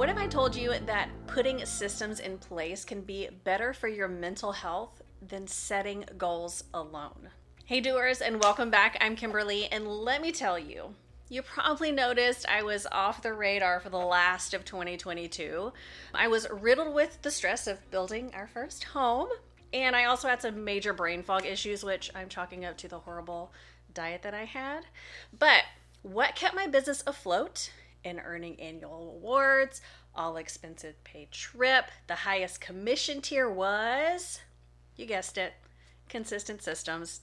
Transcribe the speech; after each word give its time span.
What 0.00 0.08
if 0.08 0.16
I 0.16 0.28
told 0.28 0.56
you 0.56 0.72
that 0.86 1.10
putting 1.26 1.62
systems 1.66 2.20
in 2.20 2.38
place 2.38 2.86
can 2.86 3.02
be 3.02 3.28
better 3.44 3.74
for 3.74 3.86
your 3.86 4.08
mental 4.08 4.52
health 4.52 5.02
than 5.20 5.46
setting 5.46 6.06
goals 6.16 6.64
alone? 6.72 7.28
Hey, 7.66 7.82
doers, 7.82 8.22
and 8.22 8.42
welcome 8.42 8.70
back. 8.70 8.96
I'm 9.02 9.14
Kimberly, 9.14 9.66
and 9.66 9.86
let 9.86 10.22
me 10.22 10.32
tell 10.32 10.58
you, 10.58 10.94
you 11.28 11.42
probably 11.42 11.92
noticed 11.92 12.48
I 12.48 12.62
was 12.62 12.86
off 12.90 13.20
the 13.20 13.34
radar 13.34 13.78
for 13.78 13.90
the 13.90 13.98
last 13.98 14.54
of 14.54 14.64
2022. 14.64 15.70
I 16.14 16.28
was 16.28 16.48
riddled 16.50 16.94
with 16.94 17.20
the 17.20 17.30
stress 17.30 17.66
of 17.66 17.90
building 17.90 18.32
our 18.34 18.46
first 18.46 18.84
home, 18.84 19.28
and 19.74 19.94
I 19.94 20.06
also 20.06 20.28
had 20.28 20.40
some 20.40 20.64
major 20.64 20.94
brain 20.94 21.22
fog 21.22 21.44
issues, 21.44 21.84
which 21.84 22.10
I'm 22.14 22.30
chalking 22.30 22.64
up 22.64 22.78
to 22.78 22.88
the 22.88 23.00
horrible 23.00 23.52
diet 23.92 24.22
that 24.22 24.32
I 24.32 24.46
had. 24.46 24.86
But 25.38 25.64
what 26.00 26.36
kept 26.36 26.56
my 26.56 26.66
business 26.66 27.04
afloat 27.06 27.70
and 28.04 28.20
earning 28.24 28.60
annual 28.60 29.14
awards, 29.16 29.80
all 30.14 30.36
expenses 30.36 30.94
paid 31.04 31.30
trip. 31.30 31.86
The 32.06 32.14
highest 32.14 32.60
commission 32.60 33.20
tier 33.20 33.48
was, 33.48 34.40
you 34.96 35.06
guessed 35.06 35.38
it, 35.38 35.54
consistent 36.08 36.62
systems. 36.62 37.20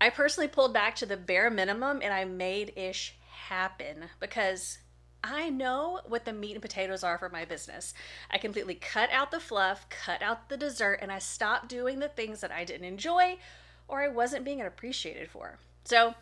I 0.00 0.10
personally 0.10 0.48
pulled 0.48 0.74
back 0.74 0.96
to 0.96 1.06
the 1.06 1.16
bare 1.16 1.50
minimum 1.50 2.00
and 2.02 2.12
I 2.12 2.24
made 2.24 2.72
ish 2.76 3.16
happen 3.48 4.04
because 4.20 4.78
I 5.24 5.50
know 5.50 6.00
what 6.06 6.24
the 6.24 6.32
meat 6.32 6.52
and 6.52 6.62
potatoes 6.62 7.02
are 7.02 7.18
for 7.18 7.28
my 7.28 7.44
business. 7.44 7.94
I 8.30 8.38
completely 8.38 8.74
cut 8.74 9.10
out 9.10 9.30
the 9.30 9.40
fluff, 9.40 9.88
cut 9.88 10.22
out 10.22 10.48
the 10.48 10.56
dessert, 10.56 11.00
and 11.02 11.10
I 11.10 11.18
stopped 11.18 11.68
doing 11.68 11.98
the 11.98 12.08
things 12.08 12.40
that 12.40 12.52
I 12.52 12.64
didn't 12.64 12.86
enjoy 12.86 13.38
or 13.88 14.02
I 14.02 14.08
wasn't 14.08 14.44
being 14.44 14.60
appreciated 14.60 15.30
for. 15.30 15.58
So, 15.84 16.14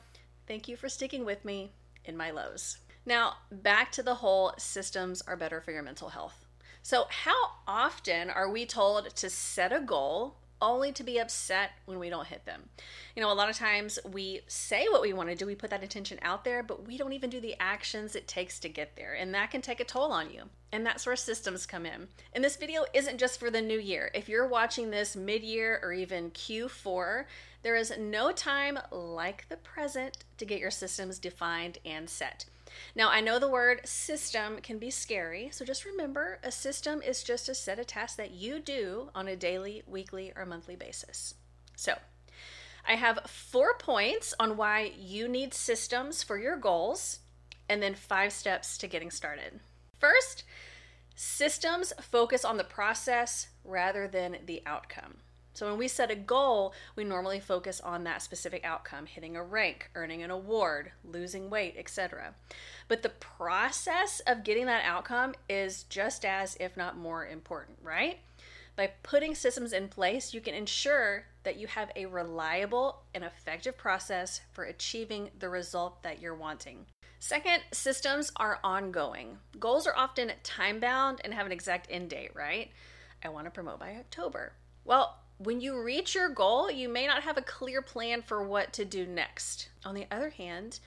thank 0.46 0.68
you 0.68 0.76
for 0.76 0.88
sticking 0.88 1.24
with 1.24 1.44
me 1.44 1.72
in 2.04 2.16
my 2.16 2.30
lows. 2.30 2.78
Now, 3.06 3.34
back 3.50 3.92
to 3.92 4.02
the 4.02 4.16
whole 4.16 4.54
systems 4.56 5.22
are 5.22 5.36
better 5.36 5.60
for 5.60 5.72
your 5.72 5.82
mental 5.82 6.10
health. 6.10 6.46
So, 6.82 7.06
how 7.08 7.52
often 7.66 8.30
are 8.30 8.50
we 8.50 8.66
told 8.66 9.14
to 9.16 9.30
set 9.30 9.72
a 9.72 9.80
goal 9.80 10.36
only 10.60 10.92
to 10.92 11.02
be 11.02 11.18
upset 11.18 11.72
when 11.84 11.98
we 11.98 12.08
don't 12.08 12.26
hit 12.26 12.46
them? 12.46 12.68
You 13.14 13.22
know, 13.22 13.30
a 13.30 13.34
lot 13.34 13.50
of 13.50 13.56
times 13.56 13.98
we 14.10 14.40
say 14.48 14.86
what 14.88 15.02
we 15.02 15.12
want 15.12 15.28
to 15.28 15.34
do, 15.34 15.46
we 15.46 15.54
put 15.54 15.70
that 15.70 15.82
intention 15.82 16.18
out 16.22 16.44
there, 16.44 16.62
but 16.62 16.86
we 16.86 16.96
don't 16.96 17.12
even 17.12 17.30
do 17.30 17.40
the 17.40 17.56
actions 17.60 18.14
it 18.14 18.26
takes 18.26 18.58
to 18.60 18.68
get 18.68 18.96
there. 18.96 19.14
And 19.14 19.34
that 19.34 19.50
can 19.50 19.60
take 19.60 19.80
a 19.80 19.84
toll 19.84 20.12
on 20.12 20.30
you. 20.30 20.44
And 20.72 20.84
that's 20.84 21.06
where 21.06 21.16
systems 21.16 21.66
come 21.66 21.86
in. 21.86 22.08
And 22.32 22.42
this 22.42 22.56
video 22.56 22.84
isn't 22.92 23.18
just 23.18 23.38
for 23.38 23.50
the 23.50 23.62
new 23.62 23.78
year. 23.78 24.10
If 24.14 24.28
you're 24.28 24.48
watching 24.48 24.90
this 24.90 25.14
mid 25.14 25.42
year 25.42 25.78
or 25.82 25.92
even 25.92 26.30
Q4, 26.32 27.24
there 27.62 27.76
is 27.76 27.92
no 27.98 28.32
time 28.32 28.78
like 28.90 29.48
the 29.48 29.56
present 29.56 30.18
to 30.38 30.44
get 30.44 30.60
your 30.60 30.70
systems 30.70 31.18
defined 31.18 31.78
and 31.84 32.10
set. 32.10 32.46
Now, 32.94 33.10
I 33.10 33.20
know 33.20 33.38
the 33.38 33.48
word 33.48 33.86
system 33.86 34.58
can 34.62 34.78
be 34.78 34.90
scary, 34.90 35.48
so 35.52 35.64
just 35.64 35.84
remember 35.84 36.38
a 36.42 36.50
system 36.50 37.02
is 37.02 37.22
just 37.22 37.48
a 37.48 37.54
set 37.54 37.78
of 37.78 37.86
tasks 37.86 38.16
that 38.16 38.30
you 38.30 38.60
do 38.60 39.10
on 39.14 39.28
a 39.28 39.36
daily, 39.36 39.82
weekly, 39.86 40.32
or 40.36 40.46
monthly 40.46 40.76
basis. 40.76 41.34
So, 41.76 41.94
I 42.86 42.96
have 42.96 43.20
four 43.26 43.76
points 43.78 44.34
on 44.38 44.56
why 44.56 44.92
you 44.98 45.26
need 45.26 45.54
systems 45.54 46.22
for 46.22 46.38
your 46.38 46.56
goals, 46.56 47.20
and 47.68 47.82
then 47.82 47.94
five 47.94 48.32
steps 48.32 48.76
to 48.78 48.86
getting 48.86 49.10
started. 49.10 49.60
First, 49.98 50.44
systems 51.14 51.92
focus 52.00 52.44
on 52.44 52.58
the 52.58 52.64
process 52.64 53.48
rather 53.64 54.06
than 54.06 54.38
the 54.44 54.62
outcome. 54.66 55.18
So 55.54 55.68
when 55.68 55.78
we 55.78 55.88
set 55.88 56.10
a 56.10 56.16
goal, 56.16 56.74
we 56.96 57.04
normally 57.04 57.40
focus 57.40 57.80
on 57.80 58.04
that 58.04 58.22
specific 58.22 58.64
outcome, 58.64 59.06
hitting 59.06 59.36
a 59.36 59.42
rank, 59.42 59.90
earning 59.94 60.22
an 60.22 60.30
award, 60.30 60.90
losing 61.04 61.48
weight, 61.48 61.76
etc. 61.78 62.34
But 62.88 63.02
the 63.02 63.08
process 63.08 64.20
of 64.26 64.44
getting 64.44 64.66
that 64.66 64.84
outcome 64.84 65.34
is 65.48 65.84
just 65.84 66.24
as 66.24 66.56
if 66.58 66.76
not 66.76 66.98
more 66.98 67.24
important, 67.26 67.78
right? 67.82 68.18
By 68.76 68.90
putting 69.04 69.36
systems 69.36 69.72
in 69.72 69.86
place, 69.86 70.34
you 70.34 70.40
can 70.40 70.54
ensure 70.54 71.26
that 71.44 71.56
you 71.56 71.68
have 71.68 71.92
a 71.94 72.06
reliable 72.06 73.02
and 73.14 73.22
effective 73.22 73.78
process 73.78 74.40
for 74.50 74.64
achieving 74.64 75.30
the 75.38 75.48
result 75.48 76.02
that 76.02 76.20
you're 76.20 76.34
wanting. 76.34 76.86
Second, 77.20 77.62
systems 77.72 78.32
are 78.36 78.58
ongoing. 78.64 79.38
Goals 79.60 79.86
are 79.86 79.96
often 79.96 80.32
time 80.42 80.80
bound 80.80 81.20
and 81.24 81.32
have 81.32 81.46
an 81.46 81.52
exact 81.52 81.86
end 81.88 82.10
date, 82.10 82.32
right? 82.34 82.70
I 83.22 83.28
want 83.28 83.46
to 83.46 83.50
promote 83.52 83.78
by 83.78 83.94
October. 83.94 84.52
Well, 84.84 85.16
when 85.44 85.60
you 85.60 85.80
reach 85.80 86.14
your 86.14 86.28
goal, 86.28 86.70
you 86.70 86.88
may 86.88 87.06
not 87.06 87.22
have 87.22 87.36
a 87.36 87.42
clear 87.42 87.82
plan 87.82 88.22
for 88.22 88.42
what 88.42 88.72
to 88.74 88.84
do 88.84 89.06
next. 89.06 89.68
On 89.84 89.94
the 89.94 90.06
other 90.10 90.30
hand, 90.30 90.80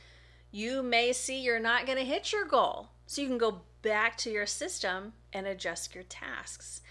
you 0.51 0.84
may 0.84 1.13
see 1.13 1.41
you're 1.41 1.59
not 1.59 1.85
going 1.85 1.97
to 1.97 2.03
hit 2.03 2.31
your 2.31 2.45
goal. 2.45 2.90
So 3.06 3.22
you 3.22 3.28
can 3.28 3.38
go 3.38 3.62
back 3.81 4.17
to 4.17 4.29
your 4.29 4.46
system 4.46 5.13
and 5.31 5.47
adjust 5.47 5.96
your 5.96 6.03
tasks. 6.03 6.81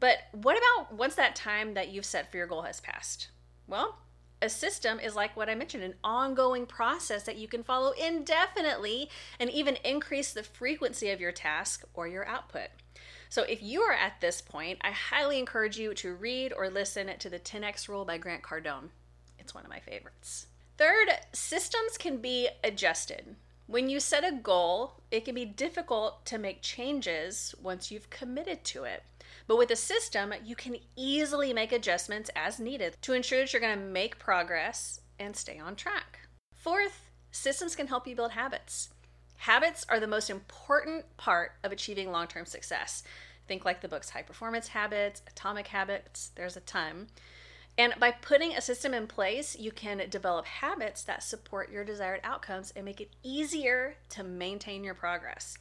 But 0.00 0.18
what 0.32 0.56
about 0.56 0.94
once 0.94 1.14
that 1.16 1.36
time 1.36 1.74
that 1.74 1.90
you've 1.90 2.04
set 2.04 2.30
for 2.30 2.38
your 2.38 2.46
goal 2.46 2.62
has 2.62 2.80
passed? 2.80 3.28
Well, 3.66 3.98
a 4.42 4.48
system 4.48 4.98
is 5.00 5.14
like 5.14 5.36
what 5.36 5.48
I 5.48 5.54
mentioned, 5.54 5.84
an 5.84 5.94
ongoing 6.02 6.66
process 6.66 7.24
that 7.24 7.36
you 7.36 7.48
can 7.48 7.62
follow 7.62 7.92
indefinitely 7.92 9.10
and 9.38 9.50
even 9.50 9.76
increase 9.84 10.32
the 10.32 10.42
frequency 10.42 11.10
of 11.10 11.20
your 11.20 11.32
task 11.32 11.84
or 11.94 12.08
your 12.08 12.26
output. 12.26 12.68
So 13.28 13.42
if 13.42 13.62
you 13.62 13.82
are 13.82 13.92
at 13.92 14.20
this 14.20 14.40
point, 14.40 14.78
I 14.80 14.90
highly 14.90 15.38
encourage 15.38 15.78
you 15.78 15.94
to 15.94 16.14
read 16.14 16.52
or 16.52 16.68
listen 16.68 17.10
to 17.16 17.30
the 17.30 17.38
10x 17.38 17.88
Rule 17.88 18.04
by 18.04 18.18
Grant 18.18 18.42
Cardone. 18.42 18.88
It's 19.38 19.54
one 19.54 19.64
of 19.64 19.70
my 19.70 19.80
favorites. 19.80 20.46
Third, 20.78 21.10
systems 21.32 21.96
can 21.98 22.16
be 22.18 22.48
adjusted. 22.64 23.36
When 23.66 23.88
you 23.88 24.00
set 24.00 24.24
a 24.24 24.32
goal, 24.32 24.94
it 25.12 25.24
can 25.24 25.36
be 25.36 25.44
difficult 25.44 26.26
to 26.26 26.38
make 26.38 26.60
changes 26.60 27.54
once 27.62 27.92
you've 27.92 28.10
committed 28.10 28.64
to 28.64 28.82
it. 28.82 29.04
But 29.46 29.58
with 29.58 29.70
a 29.70 29.76
system, 29.76 30.32
you 30.44 30.56
can 30.56 30.76
easily 30.96 31.52
make 31.52 31.72
adjustments 31.72 32.30
as 32.34 32.60
needed 32.60 32.96
to 33.02 33.12
ensure 33.12 33.40
that 33.40 33.52
you're 33.52 33.60
going 33.60 33.78
to 33.78 33.84
make 33.84 34.18
progress 34.18 35.00
and 35.18 35.36
stay 35.36 35.58
on 35.58 35.76
track. 35.76 36.20
Fourth, 36.54 37.10
systems 37.30 37.76
can 37.76 37.86
help 37.86 38.06
you 38.06 38.16
build 38.16 38.32
habits. 38.32 38.90
Habits 39.36 39.86
are 39.88 40.00
the 40.00 40.06
most 40.06 40.28
important 40.28 41.04
part 41.16 41.52
of 41.64 41.72
achieving 41.72 42.12
long 42.12 42.26
term 42.26 42.44
success. 42.44 43.02
Think 43.48 43.64
like 43.64 43.80
the 43.80 43.88
books 43.88 44.10
High 44.10 44.22
Performance 44.22 44.68
Habits, 44.68 45.22
Atomic 45.26 45.68
Habits, 45.68 46.30
there's 46.34 46.56
a 46.56 46.60
ton. 46.60 47.08
And 47.78 47.94
by 47.98 48.10
putting 48.10 48.54
a 48.54 48.60
system 48.60 48.92
in 48.92 49.06
place, 49.06 49.58
you 49.58 49.72
can 49.72 50.02
develop 50.10 50.44
habits 50.44 51.02
that 51.04 51.22
support 51.22 51.70
your 51.70 51.82
desired 51.84 52.20
outcomes 52.22 52.72
and 52.76 52.84
make 52.84 53.00
it 53.00 53.10
easier 53.22 53.96
to 54.10 54.22
maintain 54.22 54.84
your 54.84 54.94
progress. 54.94 55.56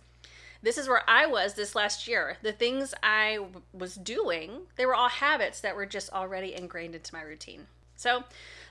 This 0.62 0.78
is 0.78 0.88
where 0.88 1.03
I 1.08 1.25
was 1.25 1.53
this 1.53 1.75
last 1.75 2.08
year. 2.08 2.38
The 2.42 2.52
things 2.52 2.94
I 3.02 3.36
w- 3.36 3.62
was 3.72 3.96
doing, 3.96 4.64
they 4.75 4.86
were 4.86 4.96
all 4.96 5.09
habits 5.09 5.62
that 5.62 5.75
were 5.75 5.86
just 5.86 6.12
already 6.12 6.53
ingrained 6.53 6.96
into 6.96 7.14
my 7.14 7.22
routine. 7.22 7.68
So 7.96 8.24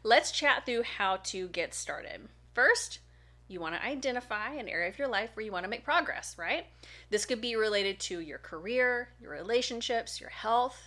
let's 0.03 0.31
chat 0.31 0.67
through 0.67 0.83
how 0.83 1.17
to 1.25 1.49
get 1.49 1.75
started. 1.75 2.29
First, 2.55 3.01
you 3.49 3.61
want 3.61 3.75
to 3.75 3.85
identify 3.85 4.53
an 4.53 4.69
area 4.69 4.89
of 4.89 4.99
your 4.99 5.09
life 5.09 5.31
where 5.33 5.45
you 5.45 5.53
want 5.53 5.65
to 5.65 5.71
make 5.71 5.85
progress, 5.85 6.37
right? 6.39 6.67
This 7.09 7.25
could 7.25 7.41
be 7.41 7.57
related 7.57 7.99
to 8.01 8.21
your 8.21 8.39
career, 8.39 9.09
your 9.21 9.31
relationships, 9.33 10.21
your 10.21 10.31
health, 10.31 10.79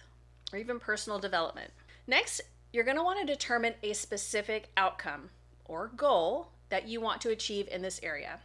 or 0.53 0.59
even 0.59 0.79
personal 0.79 1.17
development. 1.17 1.72
Next, 2.06 2.41
you're 2.72 2.84
going 2.84 2.97
to 2.97 3.03
want 3.03 3.19
to 3.19 3.34
determine 3.34 3.73
a 3.81 3.94
specific 3.94 4.69
outcome 4.78 5.29
or 5.66 5.91
goal 5.95 6.50
that 6.69 6.88
you 6.88 7.01
want 7.01 7.22
to 7.22 7.29
achieve 7.29 7.67
in 7.67 7.81
this 7.81 8.00
area. 8.03 8.40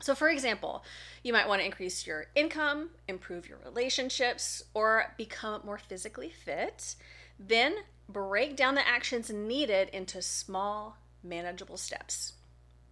So, 0.00 0.14
for 0.14 0.28
example, 0.28 0.82
you 1.22 1.32
might 1.32 1.46
want 1.46 1.60
to 1.60 1.66
increase 1.66 2.06
your 2.06 2.26
income, 2.34 2.90
improve 3.06 3.48
your 3.48 3.58
relationships, 3.64 4.62
or 4.72 5.14
become 5.18 5.60
more 5.64 5.78
physically 5.78 6.30
fit. 6.30 6.94
Then 7.38 7.74
break 8.08 8.56
down 8.56 8.74
the 8.74 8.86
actions 8.86 9.30
needed 9.30 9.90
into 9.90 10.22
small, 10.22 10.96
manageable 11.22 11.76
steps. 11.76 12.32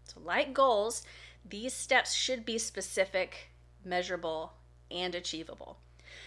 So, 0.04 0.20
like 0.22 0.52
goals, 0.52 1.02
these 1.48 1.72
steps 1.72 2.12
should 2.14 2.44
be 2.44 2.58
specific, 2.58 3.50
measurable, 3.84 4.52
and 4.90 5.14
achievable. 5.14 5.78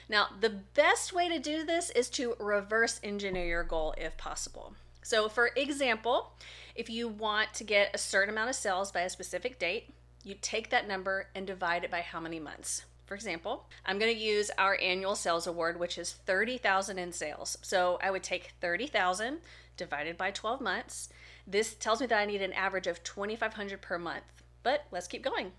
Now, 0.09 0.27
the 0.39 0.49
best 0.49 1.13
way 1.13 1.29
to 1.29 1.39
do 1.39 1.63
this 1.63 1.89
is 1.91 2.09
to 2.11 2.35
reverse 2.39 2.99
engineer 3.03 3.45
your 3.45 3.63
goal 3.63 3.93
if 3.97 4.17
possible. 4.17 4.73
So, 5.03 5.29
for 5.29 5.51
example, 5.55 6.33
if 6.75 6.89
you 6.89 7.07
want 7.07 7.53
to 7.55 7.63
get 7.63 7.91
a 7.93 7.97
certain 7.97 8.33
amount 8.33 8.49
of 8.49 8.55
sales 8.55 8.91
by 8.91 9.01
a 9.01 9.09
specific 9.09 9.57
date, 9.57 9.93
you 10.23 10.35
take 10.39 10.69
that 10.69 10.87
number 10.87 11.27
and 11.35 11.47
divide 11.47 11.83
it 11.83 11.91
by 11.91 12.01
how 12.01 12.19
many 12.19 12.39
months. 12.39 12.85
For 13.05 13.15
example, 13.15 13.67
I'm 13.85 13.99
going 13.99 14.13
to 14.13 14.19
use 14.19 14.51
our 14.57 14.77
annual 14.81 15.15
sales 15.15 15.45
award, 15.45 15.79
which 15.79 15.97
is 15.97 16.13
30,000 16.13 16.97
in 16.97 17.11
sales. 17.11 17.57
So 17.61 17.99
I 18.01 18.09
would 18.09 18.23
take 18.23 18.53
30,000 18.61 19.39
divided 19.75 20.17
by 20.17 20.31
12 20.31 20.61
months. 20.61 21.09
This 21.45 21.73
tells 21.73 21.99
me 21.99 22.07
that 22.07 22.19
I 22.19 22.25
need 22.25 22.41
an 22.41 22.53
average 22.53 22.87
of 22.87 23.03
2,500 23.03 23.81
per 23.81 23.97
month. 23.97 24.23
But 24.63 24.85
let's 24.91 25.07
keep 25.07 25.23
going. 25.23 25.51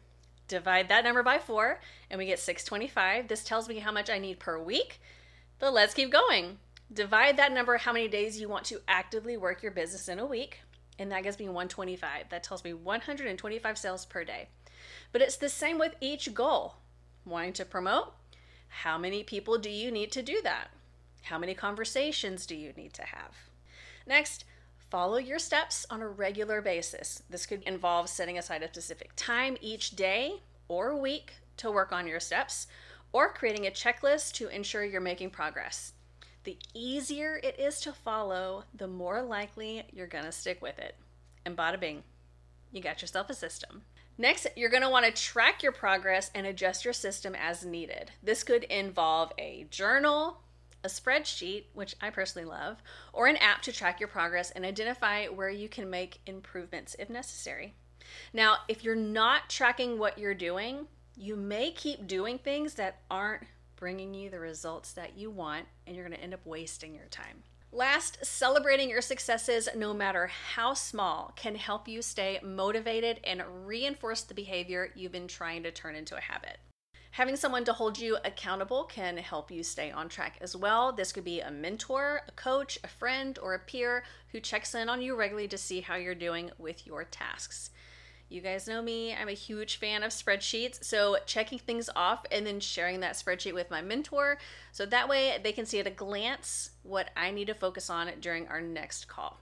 Divide 0.48 0.88
that 0.88 1.04
number 1.04 1.22
by 1.22 1.38
four, 1.38 1.80
and 2.10 2.18
we 2.18 2.26
get 2.26 2.38
625. 2.38 3.28
This 3.28 3.44
tells 3.44 3.68
me 3.68 3.80
how 3.80 3.92
much 3.92 4.08
I 4.08 4.18
need 4.18 4.38
per 4.38 4.58
week. 4.58 5.00
But 5.58 5.72
let's 5.72 5.94
keep 5.94 6.10
going. 6.10 6.58
Divide 6.92 7.36
that 7.36 7.52
number 7.52 7.76
how 7.76 7.92
many 7.92 8.08
days 8.08 8.40
you 8.40 8.48
want 8.48 8.64
to 8.66 8.80
actively 8.86 9.36
work 9.36 9.62
your 9.62 9.72
business 9.72 10.08
in 10.08 10.18
a 10.18 10.26
week, 10.26 10.60
and 10.98 11.10
that 11.10 11.22
gives 11.22 11.38
me 11.38 11.46
125. 11.46 12.28
That 12.30 12.42
tells 12.42 12.64
me 12.64 12.72
125 12.72 13.78
sales 13.78 14.04
per 14.04 14.24
day. 14.24 14.48
But 15.12 15.22
it's 15.22 15.36
the 15.36 15.48
same 15.48 15.78
with 15.78 15.94
each 16.00 16.34
goal. 16.34 16.76
Wanting 17.24 17.52
to 17.54 17.64
promote? 17.64 18.14
How 18.68 18.98
many 18.98 19.22
people 19.22 19.58
do 19.58 19.70
you 19.70 19.90
need 19.90 20.10
to 20.12 20.22
do 20.22 20.40
that? 20.42 20.68
How 21.24 21.38
many 21.38 21.54
conversations 21.54 22.46
do 22.46 22.56
you 22.56 22.72
need 22.76 22.92
to 22.94 23.04
have? 23.04 23.36
Next, 24.06 24.44
follow 24.90 25.18
your 25.18 25.38
steps 25.38 25.86
on 25.88 26.02
a 26.02 26.08
regular 26.08 26.60
basis. 26.60 27.22
This 27.30 27.46
could 27.46 27.62
involve 27.62 28.08
setting 28.08 28.38
aside 28.38 28.62
a 28.62 28.68
specific 28.68 29.12
time 29.14 29.56
each 29.60 29.94
day 29.94 30.40
or 30.68 30.96
week 30.96 31.34
to 31.58 31.70
work 31.70 31.92
on 31.92 32.06
your 32.06 32.20
steps, 32.20 32.66
or 33.12 33.32
creating 33.32 33.66
a 33.66 33.70
checklist 33.70 34.32
to 34.32 34.48
ensure 34.48 34.84
you're 34.84 35.00
making 35.00 35.30
progress. 35.30 35.92
The 36.44 36.58
easier 36.74 37.38
it 37.42 37.58
is 37.58 37.80
to 37.82 37.92
follow, 37.92 38.64
the 38.74 38.88
more 38.88 39.22
likely 39.22 39.84
you're 39.92 40.06
going 40.06 40.24
to 40.24 40.32
stick 40.32 40.60
with 40.60 40.78
it. 40.78 40.96
And 41.44 41.56
bada 41.56 41.78
bing, 41.78 42.02
you 42.72 42.80
got 42.82 43.00
yourself 43.00 43.30
a 43.30 43.34
system. 43.34 43.82
Next, 44.18 44.46
you're 44.56 44.70
going 44.70 44.82
to 44.82 44.90
want 44.90 45.06
to 45.06 45.12
track 45.12 45.62
your 45.62 45.72
progress 45.72 46.30
and 46.34 46.46
adjust 46.46 46.84
your 46.84 46.94
system 46.94 47.34
as 47.34 47.64
needed. 47.64 48.10
This 48.22 48.42
could 48.42 48.64
involve 48.64 49.32
a 49.38 49.66
journal, 49.70 50.42
a 50.84 50.88
spreadsheet, 50.88 51.64
which 51.74 51.94
I 52.00 52.10
personally 52.10 52.48
love, 52.48 52.82
or 53.12 53.26
an 53.26 53.36
app 53.36 53.62
to 53.62 53.72
track 53.72 54.00
your 54.00 54.08
progress 54.08 54.50
and 54.50 54.64
identify 54.64 55.26
where 55.26 55.50
you 55.50 55.68
can 55.68 55.88
make 55.88 56.20
improvements 56.26 56.96
if 56.98 57.08
necessary. 57.08 57.74
Now, 58.32 58.58
if 58.68 58.84
you're 58.84 58.96
not 58.96 59.48
tracking 59.48 59.98
what 59.98 60.18
you're 60.18 60.34
doing, 60.34 60.88
you 61.16 61.36
may 61.36 61.70
keep 61.70 62.06
doing 62.06 62.38
things 62.38 62.74
that 62.74 63.00
aren't 63.10 63.44
bringing 63.82 64.14
you 64.14 64.30
the 64.30 64.38
results 64.38 64.92
that 64.92 65.18
you 65.18 65.28
want, 65.28 65.66
and 65.88 65.96
you're 65.96 66.06
going 66.06 66.16
to 66.16 66.22
end 66.22 66.32
up 66.32 66.46
wasting 66.46 66.94
your 66.94 67.08
time. 67.10 67.42
Last, 67.72 68.24
celebrating 68.24 68.88
your 68.88 69.00
successes, 69.00 69.68
no 69.74 69.92
matter 69.92 70.28
how 70.28 70.72
small, 70.72 71.32
can 71.34 71.56
help 71.56 71.88
you 71.88 72.00
stay 72.00 72.38
motivated 72.44 73.18
and 73.24 73.42
reinforce 73.66 74.22
the 74.22 74.34
behavior 74.34 74.92
you've 74.94 75.10
been 75.10 75.26
trying 75.26 75.64
to 75.64 75.72
turn 75.72 75.96
into 75.96 76.16
a 76.16 76.20
habit. 76.20 76.58
Having 77.10 77.34
someone 77.34 77.64
to 77.64 77.72
hold 77.72 77.98
you 77.98 78.18
accountable 78.24 78.84
can 78.84 79.16
help 79.16 79.50
you 79.50 79.64
stay 79.64 79.90
on 79.90 80.08
track 80.08 80.36
as 80.40 80.54
well. 80.54 80.92
This 80.92 81.10
could 81.10 81.24
be 81.24 81.40
a 81.40 81.50
mentor, 81.50 82.20
a 82.28 82.32
coach, 82.32 82.78
a 82.84 82.88
friend, 82.88 83.36
or 83.42 83.52
a 83.52 83.58
peer 83.58 84.04
who 84.30 84.38
checks 84.38 84.76
in 84.76 84.88
on 84.88 85.02
you 85.02 85.16
regularly 85.16 85.48
to 85.48 85.58
see 85.58 85.80
how 85.80 85.96
you're 85.96 86.14
doing 86.14 86.52
with 86.56 86.86
your 86.86 87.02
tasks. 87.02 87.70
You 88.32 88.40
guys 88.40 88.66
know 88.66 88.80
me, 88.80 89.14
I'm 89.14 89.28
a 89.28 89.32
huge 89.32 89.76
fan 89.76 90.02
of 90.02 90.10
spreadsheets. 90.10 90.82
So, 90.82 91.18
checking 91.26 91.58
things 91.58 91.90
off 91.94 92.24
and 92.30 92.46
then 92.46 92.60
sharing 92.60 93.00
that 93.00 93.12
spreadsheet 93.12 93.52
with 93.52 93.70
my 93.70 93.82
mentor 93.82 94.38
so 94.72 94.86
that 94.86 95.06
way 95.06 95.38
they 95.44 95.52
can 95.52 95.66
see 95.66 95.80
at 95.80 95.86
a 95.86 95.90
glance 95.90 96.70
what 96.82 97.10
I 97.14 97.30
need 97.30 97.48
to 97.48 97.54
focus 97.54 97.90
on 97.90 98.10
during 98.22 98.48
our 98.48 98.62
next 98.62 99.06
call. 99.06 99.38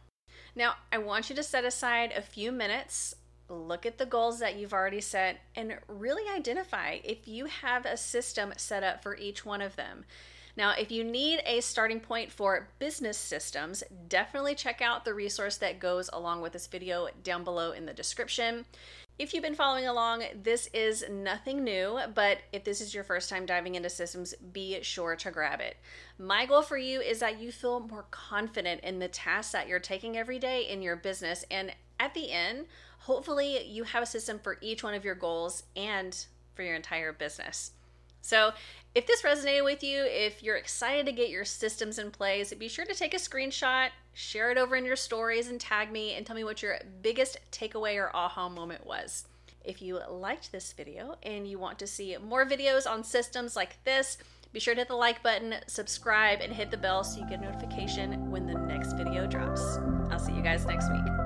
Now, 0.57 0.75
I 0.91 0.99
want 0.99 1.31
you 1.31 1.37
to 1.37 1.43
set 1.45 1.65
aside 1.65 2.13
a 2.17 2.21
few 2.21 2.51
minutes, 2.51 3.15
look 3.51 3.85
at 3.85 3.99
the 3.99 4.07
goals 4.07 4.39
that 4.39 4.57
you've 4.57 4.73
already 4.73 5.01
set, 5.01 5.41
and 5.55 5.77
really 5.89 6.23
identify 6.31 6.99
if 7.05 7.27
you 7.27 7.47
have 7.47 7.85
a 7.85 7.97
system 7.97 8.53
set 8.57 8.83
up 8.83 9.03
for 9.03 9.17
each 9.17 9.45
one 9.45 9.61
of 9.61 9.77
them. 9.77 10.05
Now, 10.57 10.73
if 10.73 10.91
you 10.91 11.05
need 11.05 11.41
a 11.47 11.61
starting 11.61 12.01
point 12.01 12.33
for 12.33 12.69
business 12.79 13.17
systems, 13.17 13.83
definitely 14.09 14.55
check 14.55 14.81
out 14.83 15.05
the 15.05 15.15
resource 15.15 15.57
that 15.59 15.79
goes 15.79 16.11
along 16.13 16.43
with 16.43 16.53
this 16.53 16.67
video 16.67 17.09
down 17.23 17.45
below 17.45 17.73
in 17.73 17.87
the 17.87 17.95
description. 17.95 18.67
If 19.21 19.35
you've 19.35 19.43
been 19.43 19.55
following 19.55 19.87
along, 19.87 20.23
this 20.43 20.71
is 20.73 21.05
nothing 21.11 21.63
new, 21.63 22.01
but 22.15 22.39
if 22.55 22.65
this 22.65 22.81
is 22.81 22.95
your 22.95 23.05
first 23.05 23.29
time 23.29 23.45
diving 23.45 23.75
into 23.75 23.91
systems, 23.91 24.33
be 24.55 24.79
sure 24.81 25.15
to 25.17 25.31
grab 25.31 25.61
it. 25.61 25.77
My 26.19 26.47
goal 26.47 26.63
for 26.63 26.79
you 26.79 27.03
is 27.03 27.19
that 27.19 27.39
you 27.39 27.53
feel 27.53 27.81
more 27.81 28.07
confident 28.11 28.81
in 28.81 28.99
the 28.99 29.09
tasks 29.09 29.53
that 29.53 29.69
you're 29.69 29.79
taking 29.79 30.17
every 30.17 30.39
day 30.39 30.63
in 30.63 30.81
your 30.81 30.97
business. 30.97 31.45
And 31.51 31.71
at 31.99 32.15
the 32.15 32.33
end, 32.33 32.65
hopefully, 33.01 33.63
you 33.67 33.85
have 33.85 34.03
a 34.03 34.07
system 34.07 34.39
for 34.39 34.57
each 34.63 34.83
one 34.83 34.95
of 34.95 35.05
your 35.05 35.17
goals 35.17 35.65
and 35.77 36.25
for 36.55 36.63
your 36.63 36.75
entire 36.75 37.13
business. 37.13 37.73
So, 38.21 38.53
if 38.95 39.07
this 39.07 39.23
resonated 39.23 39.65
with 39.65 39.85
you, 39.85 40.05
if 40.05 40.43
you're 40.43 40.57
excited 40.57 41.07
to 41.07 41.13
get 41.13 41.31
your 41.31 41.45
systems 41.45 41.99
in 41.99 42.11
place, 42.11 42.53
be 42.55 42.69
sure 42.69 42.85
to 42.85 42.95
take 42.95 43.15
a 43.15 43.19
screenshot, 43.19 43.91
share 44.15 44.51
it 44.51 44.59
over 44.59 44.75
in 44.75 44.85
your 44.85 44.97
stories, 44.97 45.49
and 45.49 45.61
tag 45.61 45.93
me 45.93 46.15
and 46.15 46.27
tell 46.27 46.35
me 46.35 46.43
what 46.43 46.63
your 46.63 46.79
biggest 47.01 47.39
takeaway 47.53 47.97
or 47.97 48.15
aha 48.15 48.49
moment 48.49 48.85
was. 48.85 49.27
If 49.65 49.81
you 49.81 50.01
liked 50.11 50.51
this 50.51 50.73
video 50.73 51.17
and 51.23 51.47
you 51.47 51.59
want 51.59 51.79
to 51.81 51.87
see 51.87 52.17
more 52.17 52.47
videos 52.47 52.91
on 52.91 53.05
systems 53.05 53.55
like 53.55 53.83
this, 53.85 54.19
be 54.53 54.59
sure 54.59 54.75
to 54.75 54.81
hit 54.81 54.89
the 54.89 54.97
like 54.97 55.23
button, 55.23 55.55
subscribe, 55.69 56.41
and 56.41 56.53
hit 56.53 56.71
the 56.71 56.77
bell 56.77 57.05
so 57.05 57.21
you 57.21 57.29
get 57.29 57.41
a 57.41 57.45
notification 57.45 58.31
when 58.31 58.47
the 58.47 58.55
next 58.55 58.95
video 58.95 59.27
drops. 59.27 59.79
I'll 60.11 60.19
see 60.19 60.33
you 60.33 60.43
guys 60.43 60.67
next 60.67 60.91
week. 60.91 61.20